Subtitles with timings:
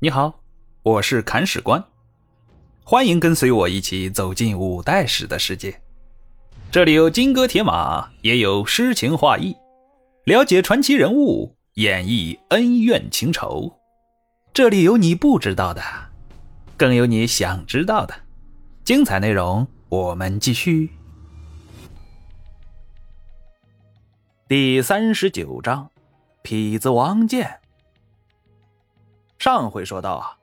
[0.00, 0.44] 你好，
[0.84, 1.84] 我是砍史官，
[2.84, 5.82] 欢迎跟随我一起走进五代史的世界。
[6.70, 9.56] 这里有金戈铁马，也有诗情画意，
[10.22, 13.76] 了解传奇人物，演绎恩怨情仇。
[14.54, 15.82] 这里有你不知道的，
[16.76, 18.14] 更有你想知道的。
[18.84, 20.90] 精彩内容，我们继续。
[24.46, 25.90] 第三十九章，
[26.44, 27.58] 痞子王建。
[29.38, 30.36] 上回说到啊，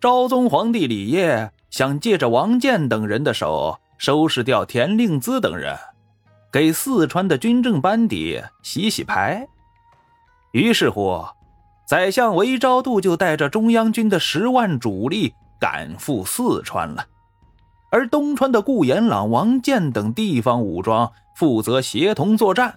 [0.00, 5.78] 昭宗皇帝李晔想借着王建等人的手收拾掉田令孜等人，
[6.52, 9.46] 给四川的军政班底洗洗牌。
[10.50, 11.24] 于是乎，
[11.86, 17.06] 宰相韦昭度就带着中央军的十万主力赶赴四川了，
[17.90, 22.74] 而东川的顾延朗、王建等地方武装负责协同作战，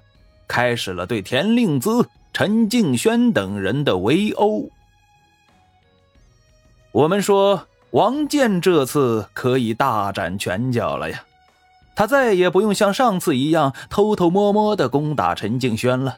[0.48, 4.70] 开始了对田令孜、陈敬轩等人的围殴。
[6.98, 11.24] 我们说，王建这次可以大展拳脚了呀！
[11.96, 16.18] 他再也不用像上次一样偷偷摸摸的攻打陈敬轩了，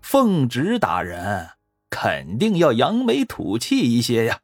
[0.00, 1.50] 奉旨打人，
[1.90, 4.38] 肯定要扬眉吐气一些呀。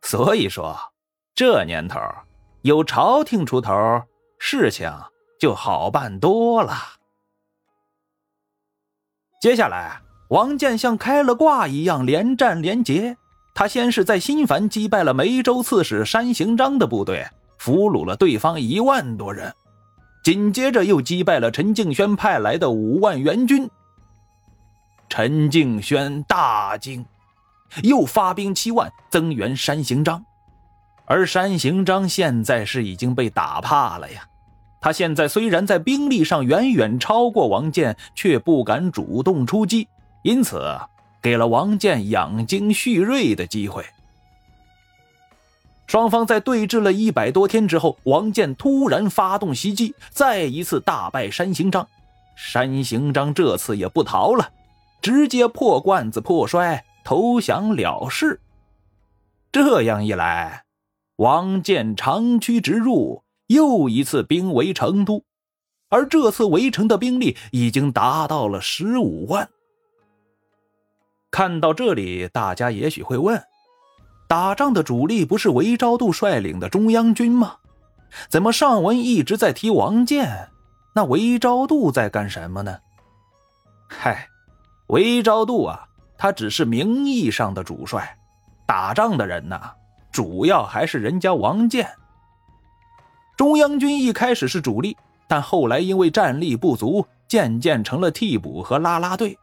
[0.00, 0.74] 所以说，
[1.34, 2.00] 这年头
[2.62, 3.74] 有朝廷出头，
[4.38, 4.90] 事情
[5.38, 6.74] 就好办多了。
[9.42, 13.18] 接下来，王建像开了挂一样，连战连捷。
[13.60, 17.26] 他先是在新繁击败了梅州刺史山行章的部队，
[17.58, 19.52] 俘虏了对方一万多人，
[20.24, 23.68] 紧接着又击败了陈敬轩派来的五万援军。
[25.10, 27.04] 陈敬轩大惊，
[27.82, 30.24] 又发兵七万增援山行章，
[31.04, 34.22] 而山行章现在是已经被打怕了呀。
[34.80, 39.86] 他现在虽然在兵力上远远超过王建，却不敢主动出击，
[40.22, 40.80] 因此。
[41.22, 43.84] 给了王建养精蓄锐的机会。
[45.86, 51.88] 双方在对峙了一百多天之后，王建突然发动袭击，再一次大败山行章。
[52.36, 54.52] 山行章这次也不逃了，
[55.02, 58.40] 直接破罐子破摔，投降了事。
[59.50, 60.62] 这样一来，
[61.16, 65.24] 王建长驱直入，又一次兵围成都，
[65.88, 69.50] 而这次围城的兵力已经达到了十五万。
[71.30, 73.42] 看到这里，大家也许会问：
[74.28, 77.56] 打仗的主力不是韦昭度率领的中央军吗？
[78.28, 80.48] 怎么上文一直在提王建？
[80.92, 82.78] 那韦昭度在干什么呢？
[83.88, 84.28] 嗨，
[84.88, 85.86] 韦昭度啊，
[86.18, 88.18] 他只是名义上的主帅，
[88.66, 89.72] 打仗的人呐，
[90.10, 91.88] 主要还是人家王建。
[93.36, 94.96] 中央军一开始是主力，
[95.28, 99.38] 但后来因为战力不足，渐渐成了替补和拉拉队。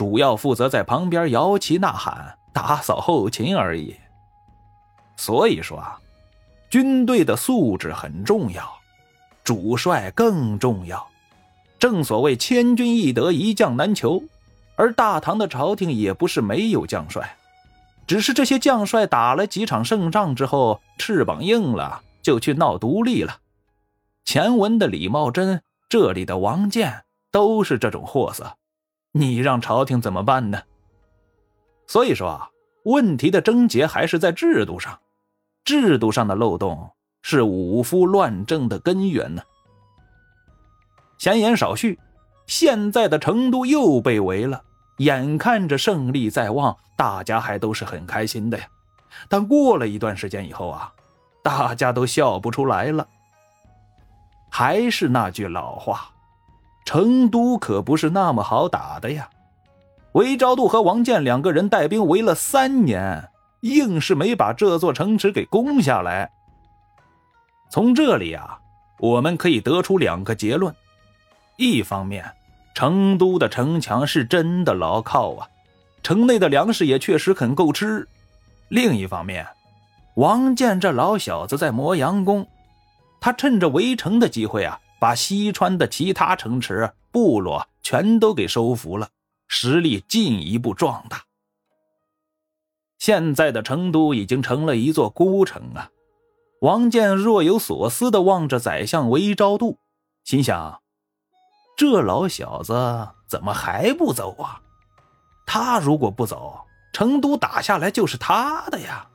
[0.00, 3.94] 主要负责在旁边摇旗呐喊、打扫后勤而已。
[5.14, 6.00] 所以说啊，
[6.70, 8.66] 军队的素质很重要，
[9.44, 11.06] 主帅更重要。
[11.78, 14.22] 正所谓千军易得，一将难求。
[14.74, 17.36] 而大唐的朝廷也不是没有将帅，
[18.06, 23.36] 只是这些将帅打了几场胜仗之后，翅膀硬了，就去闹独立了。
[24.24, 28.56] 前文的李茂贞，这里的王建，都是这种货色。
[29.12, 30.62] 你让朝廷怎么办呢？
[31.86, 32.50] 所以说啊，
[32.84, 35.00] 问题的症结还是在制度上，
[35.64, 36.90] 制度上的漏洞
[37.22, 39.42] 是五夫乱政的根源呢。
[41.18, 41.98] 闲言少叙，
[42.46, 44.62] 现在的成都又被围了，
[44.98, 48.64] 眼看着胜利在望，大家还都是很开心的呀。
[49.28, 50.92] 但过了一段时间以后啊，
[51.42, 53.06] 大家都笑不出来了。
[54.50, 56.10] 还是那句老话。
[56.90, 59.30] 成都可不是那么好打的呀！
[60.14, 63.30] 韦昭度和王建两个人带兵围了三年，
[63.60, 66.28] 硬是没把这座城池给攻下来。
[67.70, 68.58] 从这里啊，
[68.98, 70.74] 我们可以得出两个结论：
[71.58, 72.28] 一方面，
[72.74, 75.46] 成都的城墙是真的牢靠啊，
[76.02, 78.04] 城内的粮食也确实很够吃；
[78.68, 79.46] 另一方面，
[80.14, 82.44] 王建这老小子在磨洋工，
[83.20, 84.80] 他趁着围城的机会啊。
[85.00, 89.08] 把西川的其他城池、部落全都给收服了，
[89.48, 91.24] 实力进一步壮大。
[92.98, 95.90] 现在的成都已经成了一座孤城啊！
[96.60, 99.78] 王建若有所思的望着宰相韦昭度，
[100.22, 100.82] 心想：
[101.78, 104.60] 这老小子怎么还不走啊？
[105.46, 106.60] 他如果不走，
[106.92, 109.08] 成都打下来就是他的呀！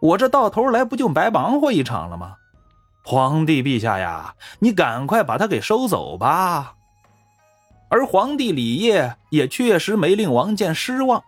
[0.00, 2.34] 我这到头来不就白忙活一场了吗？
[3.08, 6.74] 皇帝陛下呀，你赶快把他给收走吧。
[7.88, 11.22] 而皇帝李业也确实没令王建失望，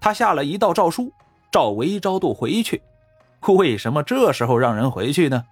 [0.00, 1.12] 他下了一道诏书，
[1.52, 2.82] 召韦昭度回去。
[3.46, 5.44] 为什么这时候让人回去呢？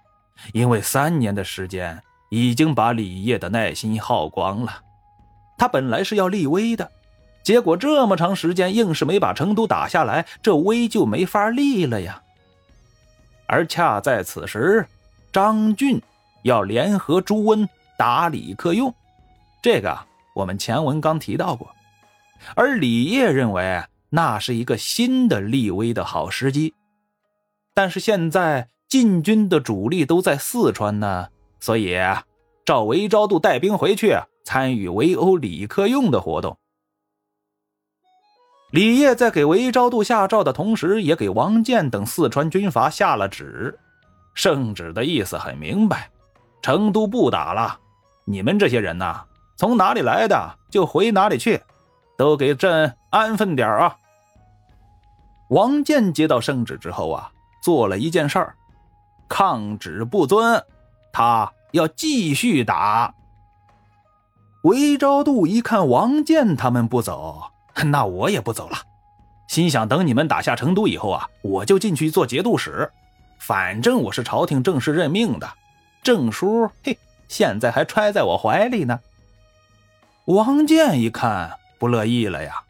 [0.51, 4.81] 因为三年的时间已经把李业的耐心耗光了。
[5.57, 6.91] 他本来是要立威的，
[7.43, 12.21] 结果这么长时间硬是没把成都打下来，这威就没法立了呀。
[13.47, 14.85] 而恰在此时，
[15.31, 16.01] 张俊
[16.43, 17.67] 要联合朱温
[17.97, 18.93] 打李克用，
[19.61, 19.97] 这个
[20.35, 21.73] 我们前文刚提到过。
[22.55, 26.73] 而李业认为那是一个新的立威的好时机。
[27.73, 31.29] 但是现在晋军的主力都在四川呢，
[31.61, 31.95] 所以
[32.65, 36.57] 赵韦昭度带兵回去参与围殴李克用的活动。
[38.71, 43.79] 李业在给韦昭度下诏的同时，也给王建等四川军阀下了旨。
[44.33, 46.09] 圣旨的意思很明白：
[46.61, 47.79] 成都不打了，
[48.25, 49.23] 你们这些人呐，
[49.57, 51.61] 从哪里来的就回哪里去，
[52.17, 53.97] 都给朕安分点啊！
[55.49, 57.31] 王建接到圣旨之后啊。
[57.61, 58.55] 做了一件事儿，
[59.29, 60.65] 抗旨不遵，
[61.13, 63.13] 他要继续打。
[64.63, 67.51] 韦昭度一看王建他们不走，
[67.85, 68.79] 那我也不走了。
[69.47, 72.91] 心想等你们打下成都以后啊，我就进去做节度使，
[73.41, 75.51] 反正我是朝廷正式任命的，
[76.03, 76.95] 证书嘿，
[77.27, 78.99] 现在还揣在我怀里呢。
[80.25, 82.61] 王建一看不乐意了呀，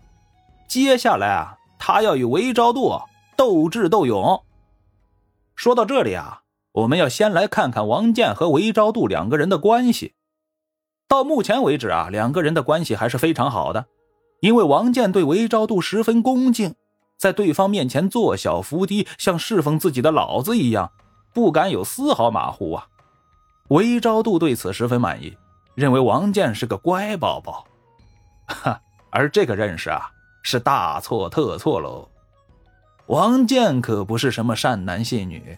[0.70, 3.02] 接下来啊，他要与韦昭度
[3.36, 4.42] 斗智斗勇。
[5.58, 10.14] 说到这里啊，我们要先来看看王建和韦昭度两个人的关系。
[11.10, 13.88] 到目前为止啊，两个人的关系还是非常好的，
[14.40, 16.76] 因为王建对韦昭度十分恭敬，
[17.22, 20.92] 在对方面前做小伏低，像侍奉自己的老子一样，
[21.32, 22.88] 不敢有丝毫马虎啊。
[23.68, 25.38] 韦昭度对此十分满意，
[25.76, 27.68] 认为王建是个乖宝宝。
[28.48, 28.82] 哈，
[29.12, 30.10] 而这个认识啊，
[30.42, 32.10] 是大错特错喽。
[33.06, 35.56] 王建可不是什么善男信女，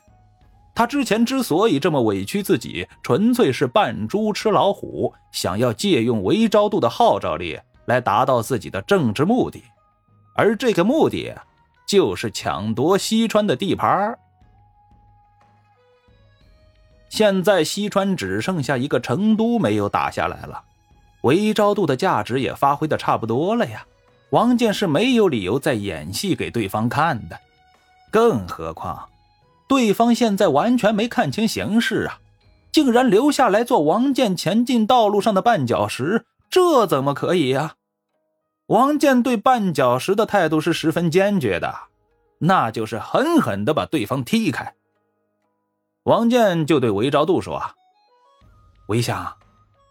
[0.75, 9.63] 他之前之所以这么委屈自己，纯粹是扮猪吃老虎，想要借用韦昭度的号召力来达到自己的政治目的，
[10.35, 11.33] 而这个目的
[11.93, 14.17] 就是抢夺西川的地盘。
[17.07, 20.63] 现在西川只剩下一个成都没有打下来了，
[21.21, 23.85] 韦昭度的价值也发挥的差不多了呀。
[24.31, 27.39] 王建是没有理由再演戏给对方看的，
[28.09, 29.07] 更何况，
[29.67, 32.17] 对方现在完全没看清形势啊，
[32.71, 37.75] 竟然留下来做王建前进道路上的绊脚石，这怎么可以呀？
[38.67, 41.75] 王建对绊脚石的态度是十分坚决的，
[42.39, 44.73] 那就是狠狠的把对方踢开。
[46.03, 47.61] 王建就对韦昭度说
[48.87, 49.35] ：“韦相，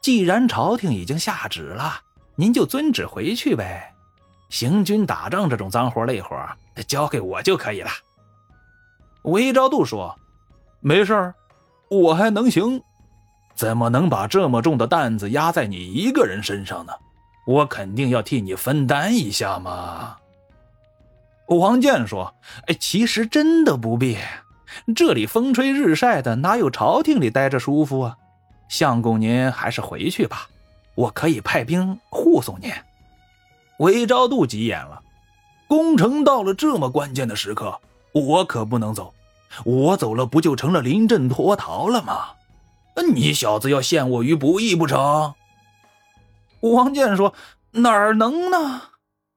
[0.00, 2.00] 既然朝廷已经下旨了，
[2.34, 3.94] 您就遵旨回去呗。”
[4.48, 6.36] 行军打仗这种脏活累活，
[6.86, 7.90] 交给我就可以了。
[9.22, 10.14] 韦昭度说
[10.80, 11.32] ：“没事
[11.88, 12.82] 我还能行，
[13.54, 16.92] 怎么能把这么重的担子压在你一个人身上呢？
[17.44, 20.16] 我肯定要替你分担一下嘛。”
[21.48, 22.34] 王建说
[22.66, 24.16] ：“哎，其实真的不必，
[24.94, 28.16] 这里风吹日晒的，哪有朝廷里待着舒服啊？
[28.68, 30.48] 相公您还是回去吧，
[30.94, 32.72] 我可以派兵护送您。”
[33.78, 35.02] 韦昭度急眼了，
[35.68, 37.80] 攻城到了这么关键的时刻，
[38.12, 39.12] 我可不能走。
[39.64, 42.28] 我走了，不就成了临阵脱逃了吗？
[43.12, 45.34] 你小子要陷我于不义不成？
[46.70, 47.34] 王建说
[47.72, 48.82] ：“哪儿能呢？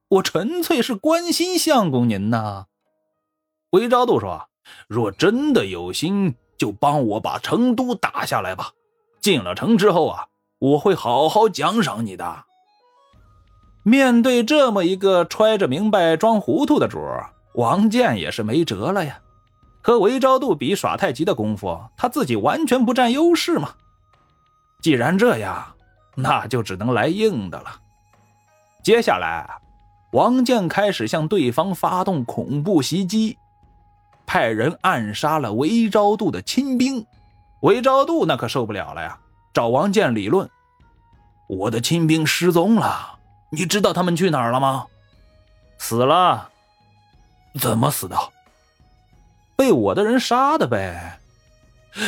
[0.08, 2.67] 我纯粹是关心相公您呐。”
[3.72, 4.48] 韦昭度说
[4.88, 8.72] ：“若真的有心，就帮我把成都打下来吧。
[9.20, 10.27] 进了城之后啊，
[10.60, 12.46] 我会好好奖赏你的。”
[13.84, 17.00] 面对这么一个揣着明白装糊涂的主
[17.53, 19.20] 王建也是没辙了呀。
[19.84, 23.75] 和韦昭度比耍太极的功夫，他自己完全不占优势嘛。
[24.82, 25.75] 既然这样，
[26.16, 27.80] 那就只能来硬的了。
[28.84, 29.60] 接下来，
[30.12, 33.38] 王建开始向对方发动恐怖袭击，
[34.26, 37.06] 派人暗杀了韦昭度的亲兵。
[37.62, 39.18] 韦昭度那可受不了了呀，
[39.54, 40.50] 找王建理论
[41.48, 43.20] ：“我的亲兵失踪了。”
[43.52, 44.88] 你知道他们去哪儿了吗？
[45.78, 46.50] 死了。
[47.60, 48.18] 怎么死的？
[49.56, 51.20] 被我的人杀的呗。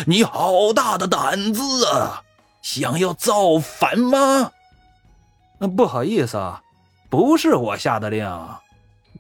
[0.06, 2.22] 你好大的胆子啊！
[2.69, 4.51] 想要造反吗？
[5.57, 6.62] 那不好意思啊，
[7.09, 8.29] 不是我下的令。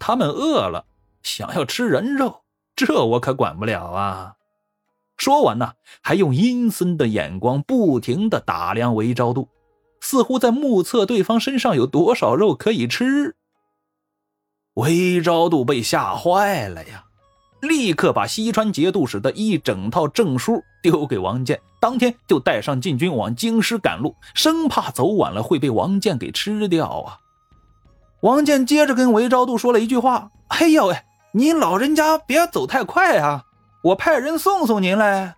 [0.01, 0.83] 他们饿了，
[1.23, 2.41] 想要吃人肉，
[2.75, 4.35] 这我可管不了啊。
[5.15, 9.47] 说完呢，还用阴森的眼光不停的打量韦昭度。
[10.01, 13.37] 似乎在目测对方身上有多少肉可以吃。
[14.73, 17.05] 韦昭度被吓坏了呀，
[17.61, 27.19] 立刻把西川节度使的一整套证书丢给王建，当天就带上禁军往京师赶路，生怕走晚了会被王建给吃掉啊。
[28.21, 30.97] 王建接着跟韦昭度说了一句话：“哎呦喂，
[31.31, 33.45] 您老人家别走太快啊，
[33.83, 35.33] 我派人送送您嘞。”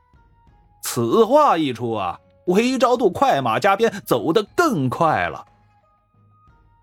[0.81, 5.45] 此话一出啊，韦昭度快马加鞭，走得更快了。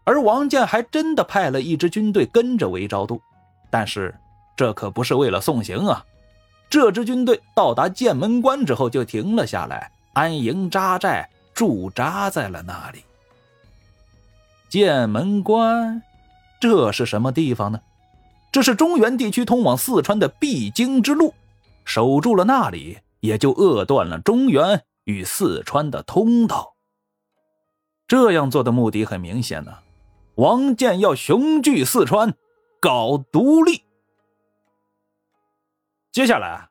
[0.04, 3.20] 而王建还真的派了一支军队跟着韦昭度，
[3.70, 4.14] 但是
[4.56, 6.04] 这可不是为了送行啊！
[6.70, 13.04] 这支军队到达剑门关之后就停了下来，安营扎寨，驻扎在了那里。
[14.68, 16.02] 剑门关，
[16.60, 17.80] 这是什么地方呢？
[18.50, 21.34] 这是中原地区通往四川的必经之路，
[21.84, 26.74] 守住了那里，也就扼断了中原与四川的通道。
[28.08, 29.72] 这样做的目的很明显呢。
[30.36, 32.34] 王建要雄踞四川，
[32.80, 33.82] 搞独立。
[36.16, 36.66] 接下来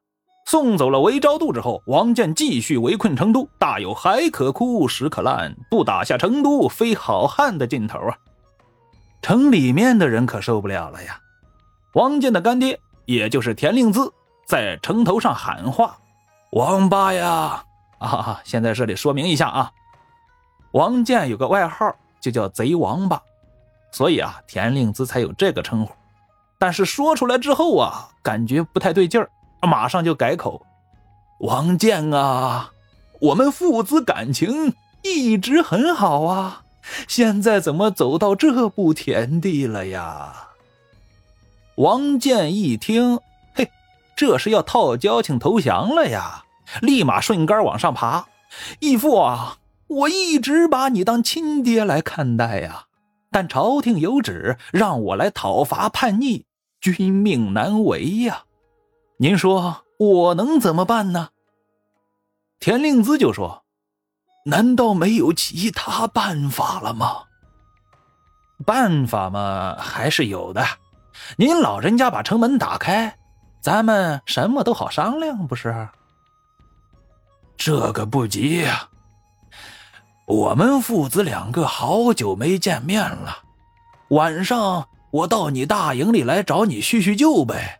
[0.47, 8.17] 送走了韦昭度之后，王建继续围困成都，大有海可枯石可烂，不打下成都非好汉的劲头啊！
[9.21, 11.19] 城里面的人可受不了了呀！
[11.93, 14.11] 王建的干爹，也就是田令孜，
[14.47, 15.95] 在城头上喊话
[16.53, 17.63] ：“王八呀！
[17.99, 19.71] 啊，现在这里说明一下啊，
[20.71, 23.21] 王建有个外号，就叫贼王八。”
[23.93, 25.93] 所以啊，田令孜才有这个称呼，
[26.57, 29.29] 但是说出来之后啊，感觉不太对劲儿，
[29.61, 30.65] 马上就改口
[31.41, 32.71] ：“王建啊，
[33.19, 36.63] 我们父子感情一直很好啊，
[37.07, 40.49] 现在怎么走到这步田地了呀？”
[41.75, 43.19] 王建一听，
[43.53, 43.69] 嘿，
[44.15, 46.45] 这是要套交情投降了呀，
[46.81, 48.27] 立马顺杆往上爬，
[48.79, 49.57] 义父啊，
[49.87, 52.85] 我一直把你当亲爹来看待呀。
[53.29, 56.45] 但朝廷有旨，让我来讨伐叛逆，
[56.79, 58.44] 君命难违呀！
[59.17, 61.29] 您说我能怎么办呢？
[62.59, 63.63] 田令孜就说
[64.45, 67.23] ：“难道没有其他办法了吗？”
[68.65, 70.65] 办法嘛，还是有的。
[71.37, 73.17] 您老人家把城门打开，
[73.61, 75.87] 咱们什么都好商量，不是？
[77.55, 78.89] 这个不急呀。
[80.27, 83.37] 我们父子两个好久没见面了，
[84.09, 87.79] 晚上我到你大营里来找你叙叙旧呗。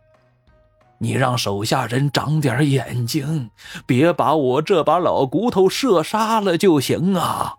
[0.98, 3.50] 你让手下人长点眼睛，
[3.86, 7.54] 别把我这把老骨头射杀了就行啊。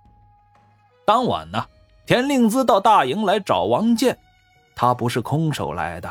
[1.05, 1.65] 当晚呢，
[2.05, 4.17] 田令孜到大营来找王建，
[4.75, 6.09] 他不是空手来的，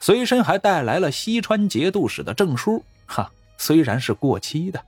[0.00, 4.80] 随身还带来了西川节度使的证书，哈，虽然是过期的。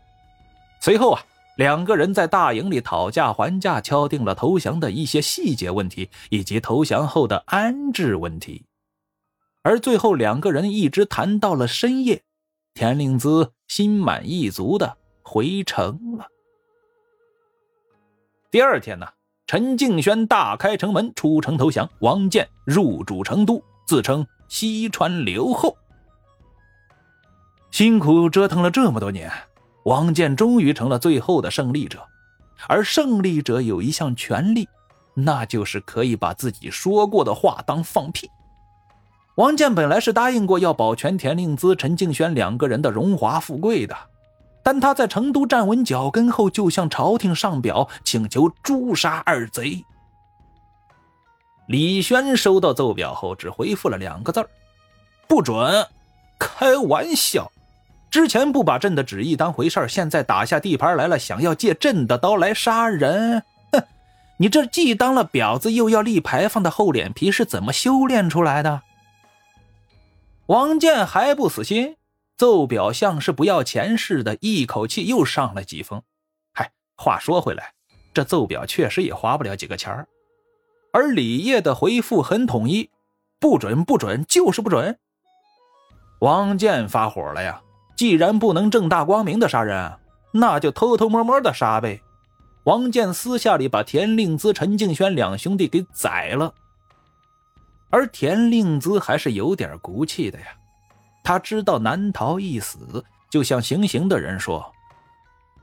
[0.80, 1.22] 随后啊。
[1.56, 8.64] 两个人在大营里讨价还价，敲定了投降的一些细节问题，以及投降后的安置问题。
[9.62, 12.22] 而最后，两个人一直谈到了深夜，
[12.74, 16.26] 田令孜心满意足的回城了。
[18.50, 19.06] 第二天呢，
[19.46, 25.76] 陈敬轩大开城门出城投降，王建入主成都，自称西川留后。
[27.70, 29.30] 辛苦折腾了这么多年。
[29.84, 32.06] 王建终于成了最后的胜利者，
[32.68, 34.68] 而胜利者有一项权利，
[35.14, 38.28] 那就是可以把自己说过的话当放屁。
[39.36, 43.96] 王建本来是答应过要保全田令孜、陈敬轩两个人的荣华富贵的，
[44.62, 49.82] 但他在成都站稳脚跟后，就向朝廷上表请求诛杀二贼。
[51.66, 54.46] 李轩收到奏表后，只回复了两个字
[55.26, 55.86] 不准！”
[56.38, 57.50] 开玩笑。
[58.10, 63.82] 之前不把朕的旨意当回事现在打下地盘来了，想要借朕的刀来杀人，哼！
[64.36, 68.82] 你这既当了婊子又要立牌坊的厚脸皮是怎么修炼出来的？
[70.46, 71.96] 王建还不死心，
[72.36, 76.02] 奏表像是不要钱似的，一口气又上了几封。
[76.52, 77.72] 嗨，话说回来，
[78.12, 80.06] 这奏表确实也花不了几个钱儿。
[80.92, 82.90] 而李烨的回复很统一：
[83.38, 84.98] 不准，不准，就是不准。
[86.20, 87.62] 王建发火了呀！
[87.96, 89.92] 既然不能正大光明的杀人，
[90.32, 92.00] 那就偷偷摸摸的杀呗。
[92.64, 96.52] 王建私下里把田令孜、陈敬轩两兄弟给宰了。
[97.92, 100.46] 而田令孜还是有点骨气的呀，
[101.22, 104.72] 他知道难逃一死，就向行刑的人说：“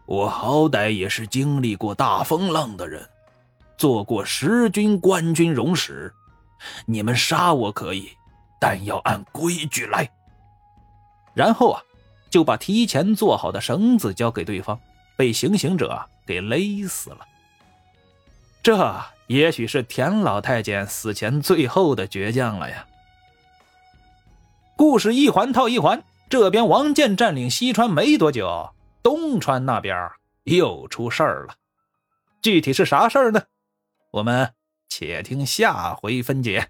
[0.07, 3.05] 我好歹也是经历过大风浪的人，
[3.77, 6.13] 做过十军官军荣使，
[6.85, 8.09] 你们杀我可以，
[8.61, 10.09] 但要按规矩来。”
[11.35, 11.81] 然后啊。
[12.31, 14.79] 就把提前做好的绳子交给对方，
[15.17, 17.25] 被行刑者给勒死了。
[18.61, 22.85] 这也许是田老太监死前最后的倔强了呀。
[24.75, 30.09] 故事一环套一环，这边王建占领西川没多久，东川那边
[30.43, 31.55] 又出事儿了。
[32.41, 33.43] 具体是啥事儿呢？
[34.11, 34.53] 我们
[34.87, 36.69] 且听下回分解。